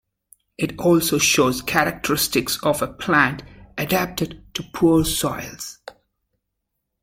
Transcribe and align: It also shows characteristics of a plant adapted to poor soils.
It 0.57 0.79
also 0.79 1.19
shows 1.19 1.61
characteristics 1.61 2.57
of 2.63 2.81
a 2.81 2.87
plant 2.87 3.43
adapted 3.77 4.41
to 4.55 4.63
poor 4.73 5.05
soils. 5.05 5.77